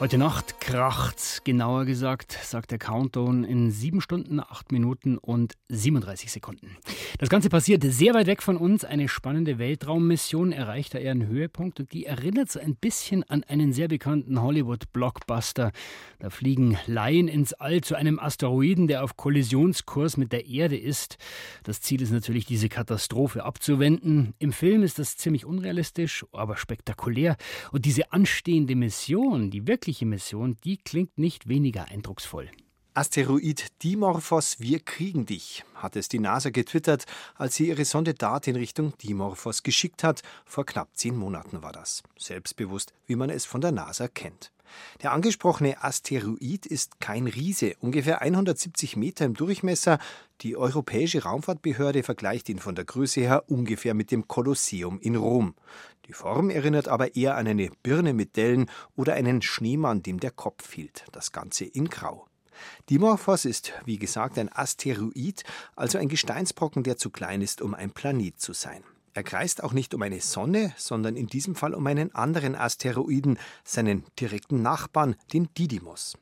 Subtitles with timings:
[0.00, 6.30] Heute Nacht kracht's, genauer gesagt, sagt der Countdown in sieben Stunden, acht Minuten und 37
[6.30, 6.76] Sekunden.
[7.18, 8.84] Das Ganze passiert sehr weit weg von uns.
[8.84, 13.72] Eine spannende Weltraummission erreicht da ihren Höhepunkt und die erinnert so ein bisschen an einen
[13.72, 15.72] sehr bekannten Hollywood-Blockbuster.
[16.20, 21.16] Da fliegen Laien ins All zu einem Asteroiden, der auf Kollisionskurs mit der Erde ist.
[21.64, 24.34] Das Ziel ist natürlich, diese Katastrophe abzuwenden.
[24.38, 27.36] Im Film ist das ziemlich unrealistisch, aber spektakulär.
[27.72, 32.50] Und diese anstehende Mission, die wirklich wirkliche Mission, die klingt nicht weniger eindrucksvoll.
[32.92, 38.48] Asteroid Dimorphos, wir kriegen dich, hat es die NASA getwittert, als sie ihre Sonde DART
[38.48, 40.20] in Richtung Dimorphos geschickt hat.
[40.44, 42.02] Vor knapp zehn Monaten war das.
[42.18, 44.52] Selbstbewusst, wie man es von der NASA kennt.
[45.02, 49.98] Der angesprochene Asteroid ist kein Riese, ungefähr 170 Meter im Durchmesser.
[50.42, 55.54] Die Europäische Raumfahrtbehörde vergleicht ihn von der Größe her ungefähr mit dem Kolosseum in Rom.
[56.08, 60.30] Die Form erinnert aber eher an eine Birne mit Dellen oder einen Schneemann, dem der
[60.30, 61.04] Kopf fehlt.
[61.12, 62.26] Das Ganze in Grau.
[62.88, 65.44] Dimorphos ist, wie gesagt, ein Asteroid,
[65.76, 68.82] also ein Gesteinsbrocken, der zu klein ist, um ein Planet zu sein.
[69.12, 73.38] Er kreist auch nicht um eine Sonne, sondern in diesem Fall um einen anderen Asteroiden,
[73.64, 76.16] seinen direkten Nachbarn, den Didymos.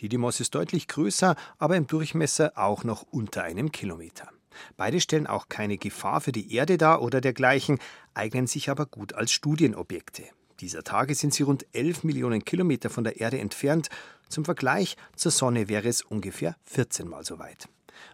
[0.00, 4.28] Didymos ist deutlich größer, aber im Durchmesser auch noch unter einem Kilometer.
[4.76, 7.78] Beide stellen auch keine Gefahr für die Erde dar oder dergleichen,
[8.14, 10.24] eignen sich aber gut als Studienobjekte.
[10.60, 13.88] Dieser Tage sind sie rund 11 Millionen Kilometer von der Erde entfernt.
[14.28, 17.68] Zum Vergleich zur Sonne wäre es ungefähr 14 Mal so weit.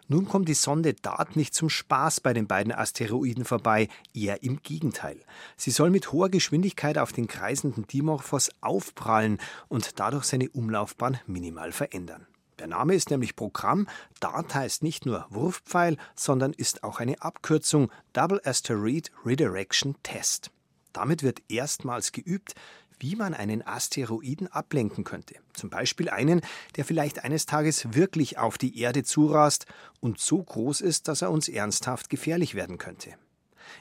[0.09, 4.63] Nun kommt die Sonde DART nicht zum Spaß bei den beiden Asteroiden vorbei, eher im
[4.63, 5.21] Gegenteil.
[5.57, 11.73] Sie soll mit hoher Geschwindigkeit auf den kreisenden Dimorphos aufprallen und dadurch seine Umlaufbahn minimal
[11.73, 12.27] verändern.
[12.59, 13.87] Der Name ist nämlich Programm.
[14.21, 20.51] DART heißt nicht nur Wurfpfeil, sondern ist auch eine Abkürzung Double Asteroid Redirection Test.
[20.93, 22.55] Damit wird erstmals geübt,
[22.99, 25.37] wie man einen Asteroiden ablenken könnte.
[25.53, 26.41] Zum Beispiel einen,
[26.77, 29.67] der vielleicht eines Tages wirklich auf die Erde zurast
[30.01, 33.15] und so groß ist, dass er uns ernsthaft gefährlich werden könnte.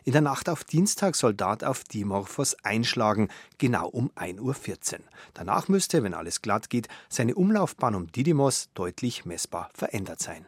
[0.04, 5.00] In der Nacht auf Dienstag soll Dart auf Dimorphos einschlagen, genau um 1.14 Uhr.
[5.34, 10.46] Danach müsste, wenn alles glatt geht, seine Umlaufbahn um Didymos deutlich messbar verändert sein.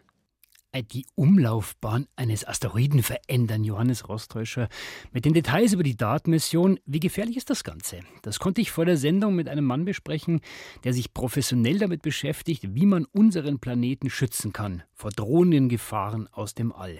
[0.71, 4.69] Äh, die Umlaufbahn eines Asteroiden verändern, Johannes Rostäuscher.
[5.11, 8.01] Mit den Details über die DART-Mission, wie gefährlich ist das Ganze?
[8.21, 10.41] Das konnte ich vor der Sendung mit einem Mann besprechen,
[10.83, 16.53] der sich professionell damit beschäftigt, wie man unseren Planeten schützen kann vor drohenden Gefahren aus
[16.53, 16.99] dem All.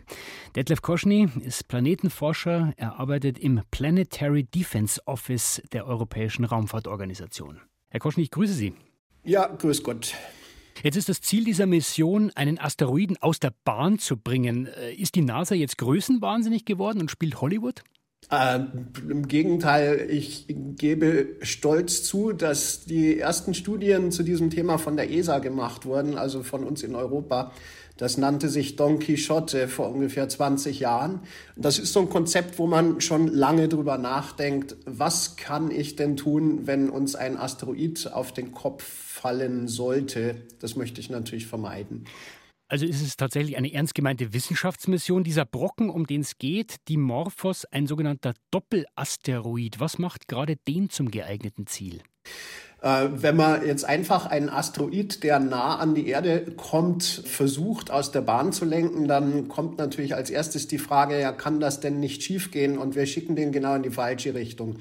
[0.55, 2.73] Detlef Koschny ist Planetenforscher.
[2.77, 7.61] Er arbeitet im Planetary Defense Office der Europäischen Raumfahrtorganisation.
[7.89, 8.73] Herr Koschny, ich grüße Sie.
[9.23, 10.15] Ja, grüß Gott.
[10.83, 14.67] Jetzt ist das Ziel dieser Mission, einen Asteroiden aus der Bahn zu bringen.
[14.67, 17.83] Äh, ist die NASA jetzt größenwahnsinnig geworden und spielt Hollywood?
[18.31, 18.59] Äh,
[19.09, 25.11] Im Gegenteil, ich gebe stolz zu, dass die ersten Studien zu diesem Thema von der
[25.11, 27.51] ESA gemacht wurden, also von uns in Europa.
[27.99, 31.19] Das nannte sich Don Quixote vor ungefähr 20 Jahren.
[31.57, 36.15] Das ist so ein Konzept, wo man schon lange drüber nachdenkt, was kann ich denn
[36.15, 40.47] tun, wenn uns ein Asteroid auf den Kopf fallen sollte.
[40.59, 42.05] Das möchte ich natürlich vermeiden.
[42.69, 45.25] Also ist es tatsächlich eine ernst gemeinte Wissenschaftsmission.
[45.25, 49.81] Dieser Brocken, um den es geht, Dimorphos, ein sogenannter Doppelasteroid.
[49.81, 52.01] Was macht gerade den zum geeigneten Ziel?
[52.81, 58.11] Äh, wenn man jetzt einfach einen Asteroid, der nah an die Erde kommt, versucht aus
[58.11, 61.99] der Bahn zu lenken, dann kommt natürlich als erstes die Frage, ja, kann das denn
[61.99, 62.77] nicht schiefgehen?
[62.77, 64.77] Und wir schicken den genau in die falsche Richtung.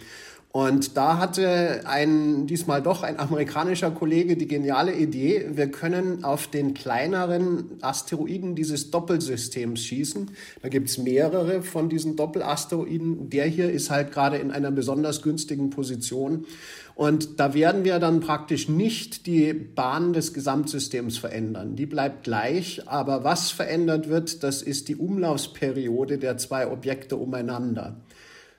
[0.51, 6.47] Und da hatte ein, diesmal doch ein amerikanischer Kollege die geniale Idee, wir können auf
[6.47, 10.31] den kleineren Asteroiden dieses Doppelsystems schießen.
[10.63, 13.29] Da gibt's mehrere von diesen Doppelasteroiden.
[13.29, 16.47] Der hier ist halt gerade in einer besonders günstigen Position.
[16.99, 21.77] Und da werden wir dann praktisch nicht die Bahn des Gesamtsystems verändern.
[21.77, 28.01] Die bleibt gleich, aber was verändert wird, das ist die Umlaufsperiode der zwei Objekte umeinander.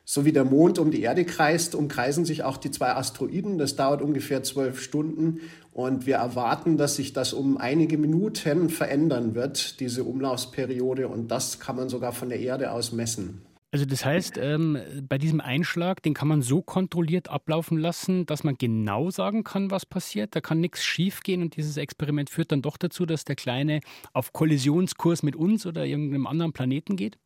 [0.05, 3.57] So wie der Mond um die Erde kreist, umkreisen sich auch die zwei Asteroiden.
[3.57, 5.41] Das dauert ungefähr zwölf Stunden
[5.73, 11.09] und wir erwarten, dass sich das um einige Minuten verändern wird, diese Umlaufsperiode.
[11.09, 13.41] Und das kann man sogar von der Erde aus messen.
[13.71, 18.43] Also das heißt, ähm, bei diesem Einschlag, den kann man so kontrolliert ablaufen lassen, dass
[18.43, 20.35] man genau sagen kann, was passiert.
[20.35, 23.81] Da kann nichts schiefgehen und dieses Experiment führt dann doch dazu, dass der Kleine
[24.11, 27.19] auf Kollisionskurs mit uns oder irgendeinem anderen Planeten geht?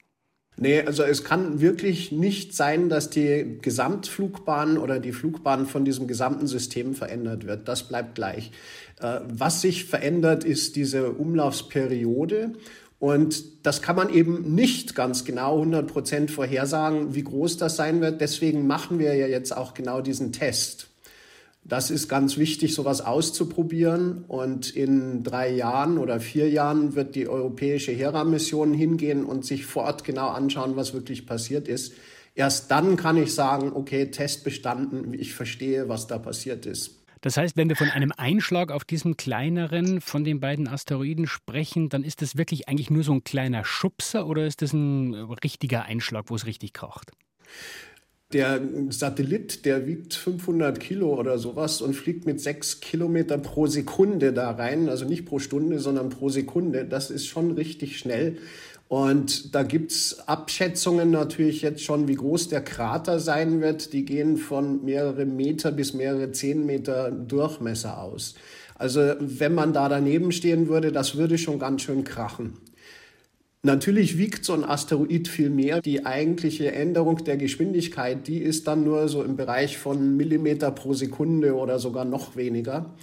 [0.55, 6.07] Nee, also es kann wirklich nicht sein, dass die Gesamtflugbahn oder die Flugbahn von diesem
[6.07, 7.67] gesamten System verändert wird.
[7.67, 8.51] Das bleibt gleich.
[8.99, 12.53] Äh, was sich verändert, ist diese Umlaufsperiode.
[13.03, 17.99] Und das kann man eben nicht ganz genau 100 Prozent vorhersagen, wie groß das sein
[17.99, 18.21] wird.
[18.21, 20.87] Deswegen machen wir ja jetzt auch genau diesen Test.
[21.65, 24.23] Das ist ganz wichtig, sowas auszuprobieren.
[24.29, 29.83] Und in drei Jahren oder vier Jahren wird die europäische Hera-Mission hingehen und sich vor
[29.83, 31.91] Ort genau anschauen, was wirklich passiert ist.
[32.35, 37.02] Erst dann kann ich sagen, okay, Test bestanden, ich verstehe, was da passiert ist.
[37.23, 41.87] Das heißt, wenn wir von einem Einschlag auf diesem kleineren von den beiden Asteroiden sprechen,
[41.87, 45.83] dann ist das wirklich eigentlich nur so ein kleiner Schubser oder ist das ein richtiger
[45.85, 47.11] Einschlag, wo es richtig kracht?
[48.33, 48.59] Der
[48.89, 54.51] Satellit, der wiegt 500 Kilo oder sowas und fliegt mit sechs Kilometer pro Sekunde da
[54.51, 54.89] rein.
[54.89, 56.83] Also nicht pro Stunde, sondern pro Sekunde.
[56.83, 58.37] Das ist schon richtig schnell.
[58.87, 63.93] Und da gibt's Abschätzungen natürlich jetzt schon, wie groß der Krater sein wird.
[63.93, 68.35] Die gehen von mehrere Meter bis mehrere zehn Meter Durchmesser aus.
[68.75, 72.57] Also wenn man da daneben stehen würde, das würde schon ganz schön krachen.
[73.65, 75.81] Natürlich wiegt so ein Asteroid viel mehr.
[75.81, 80.93] Die eigentliche Änderung der Geschwindigkeit, die ist dann nur so im Bereich von Millimeter pro
[80.93, 82.93] Sekunde oder sogar noch weniger.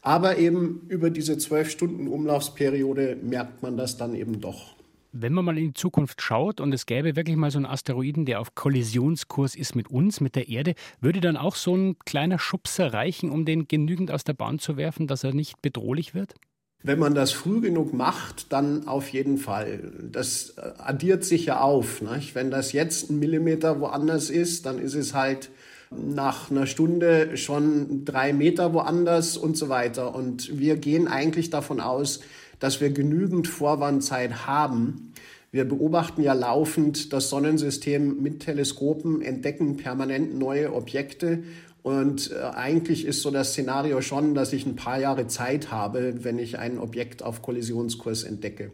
[0.00, 4.75] Aber eben über diese zwölf Stunden Umlaufsperiode merkt man das dann eben doch.
[5.18, 8.26] Wenn man mal in die Zukunft schaut und es gäbe wirklich mal so einen Asteroiden,
[8.26, 12.38] der auf Kollisionskurs ist mit uns, mit der Erde, würde dann auch so ein kleiner
[12.38, 16.34] Schubser reichen, um den genügend aus der Bahn zu werfen, dass er nicht bedrohlich wird?
[16.82, 19.92] Wenn man das früh genug macht, dann auf jeden Fall.
[20.12, 22.02] Das äh, addiert sich ja auf.
[22.02, 22.34] Nicht?
[22.34, 25.50] Wenn das jetzt ein Millimeter woanders ist, dann ist es halt
[25.90, 30.14] nach einer Stunde schon drei Meter woanders und so weiter.
[30.14, 32.20] Und wir gehen eigentlich davon aus,
[32.58, 35.12] dass wir genügend Vorwandzeit haben.
[35.52, 41.42] Wir beobachten ja laufend das Sonnensystem mit Teleskopen, entdecken permanent neue Objekte
[41.86, 46.24] und äh, eigentlich ist so das Szenario schon, dass ich ein paar Jahre Zeit habe,
[46.24, 48.72] wenn ich ein Objekt auf Kollisionskurs entdecke.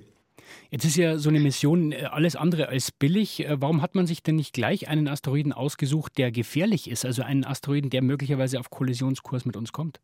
[0.70, 3.44] Jetzt ist ja so eine Mission äh, alles andere als billig.
[3.44, 7.04] Äh, warum hat man sich denn nicht gleich einen Asteroiden ausgesucht, der gefährlich ist?
[7.04, 10.00] Also einen Asteroiden, der möglicherweise auf Kollisionskurs mit uns kommt?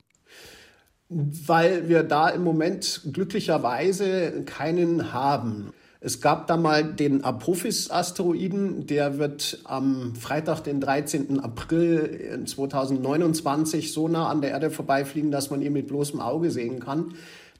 [1.08, 5.72] Weil wir da im Moment glücklicherweise keinen haben.
[6.00, 11.40] Es gab da mal den Apophis-Asteroiden, der wird am Freitag, den 13.
[11.40, 16.78] April 2029 so nah an der Erde vorbeifliegen, dass man ihn mit bloßem Auge sehen
[16.78, 17.14] kann.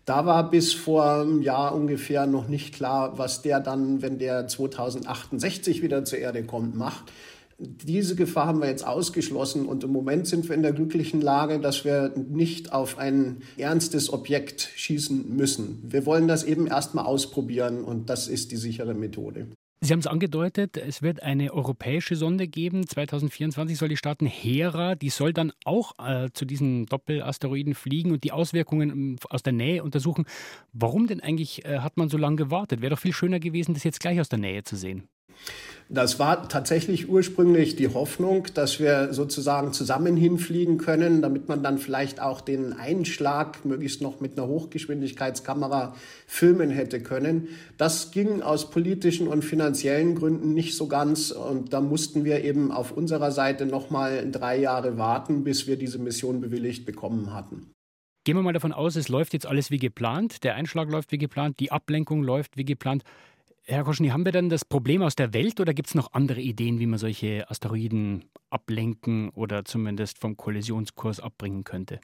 [0.05, 4.47] Da war bis vor einem Jahr ungefähr noch nicht klar, was der dann, wenn der
[4.47, 7.13] 2068 wieder zur Erde kommt, macht.
[7.61, 11.59] Diese Gefahr haben wir jetzt ausgeschlossen und im Moment sind wir in der glücklichen Lage,
[11.59, 15.83] dass wir nicht auf ein ernstes Objekt schießen müssen.
[15.83, 19.49] Wir wollen das eben erstmal ausprobieren und das ist die sichere Methode.
[19.81, 22.87] Sie haben es angedeutet, es wird eine europäische Sonde geben.
[22.87, 24.27] 2024 soll die starten.
[24.27, 29.45] Hera, die soll dann auch äh, zu diesen Doppelasteroiden fliegen und die Auswirkungen ähm, aus
[29.45, 30.27] der Nähe untersuchen.
[30.73, 32.83] Warum denn eigentlich äh, hat man so lange gewartet?
[32.83, 35.09] Wäre doch viel schöner gewesen, das jetzt gleich aus der Nähe zu sehen.
[35.91, 41.79] Das war tatsächlich ursprünglich die Hoffnung, dass wir sozusagen zusammen hinfliegen können, damit man dann
[41.79, 45.95] vielleicht auch den Einschlag möglichst noch mit einer Hochgeschwindigkeitskamera
[46.27, 47.49] filmen hätte können.
[47.79, 52.71] Das ging aus politischen und finanziellen Gründen nicht so ganz und da mussten wir eben
[52.71, 57.71] auf unserer Seite noch mal drei Jahre warten, bis wir diese Mission bewilligt bekommen hatten.
[58.25, 61.19] Gehen wir mal davon aus, es läuft jetzt alles wie geplant, der Einschlag läuft wie
[61.19, 63.05] geplant, die Ablenkung läuft wie geplant.
[63.71, 66.41] Herr Koschny, haben wir dann das Problem aus der Welt oder gibt es noch andere
[66.41, 72.01] Ideen, wie man solche Asteroiden ablenken oder zumindest vom Kollisionskurs abbringen könnte?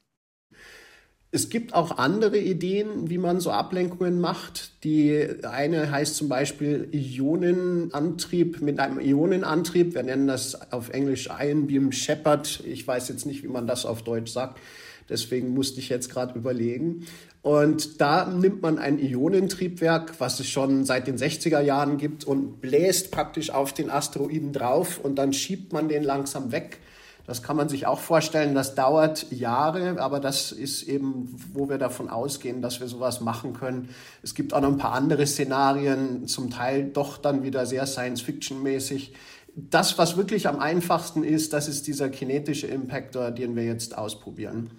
[1.35, 4.85] Es gibt auch andere Ideen, wie man so Ablenkungen macht.
[4.85, 9.97] Die eine heißt zum Beispiel Ionenantrieb mit einem Ionenantrieb.
[9.97, 12.63] Wir nennen das auf Englisch Ion Beam Shepard.
[12.65, 14.61] Ich weiß jetzt nicht, wie man das auf Deutsch sagt.
[15.09, 17.05] Deswegen musste ich jetzt gerade überlegen.
[17.43, 22.61] Und da nimmt man ein Ionentriebwerk, was es schon seit den 60er Jahren gibt, und
[22.61, 26.79] bläst praktisch auf den Asteroiden drauf und dann schiebt man den langsam weg.
[27.27, 31.79] Das kann man sich auch vorstellen, das dauert Jahre, aber das ist eben, wo wir
[31.79, 33.89] davon ausgehen, dass wir sowas machen können.
[34.23, 39.15] Es gibt auch noch ein paar andere Szenarien, zum Teil doch dann wieder sehr Science-Fiction-mäßig.
[39.57, 44.71] Das, was wirklich am einfachsten ist, das ist dieser kinetische Impactor, den wir jetzt ausprobieren.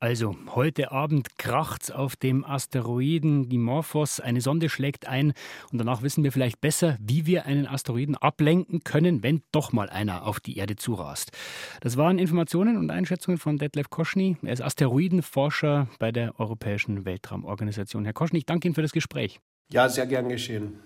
[0.00, 4.20] Also, heute Abend kracht's auf dem Asteroiden Dimorphos.
[4.20, 5.32] Eine Sonde schlägt ein
[5.72, 9.90] und danach wissen wir vielleicht besser, wie wir einen Asteroiden ablenken können, wenn doch mal
[9.90, 11.32] einer auf die Erde zurast.
[11.80, 14.36] Das waren Informationen und Einschätzungen von Detlef Koschny.
[14.42, 18.04] Er ist Asteroidenforscher bei der Europäischen Weltraumorganisation.
[18.04, 19.40] Herr Koschny, ich danke Ihnen für das Gespräch.
[19.72, 20.78] Ja, sehr gern geschehen.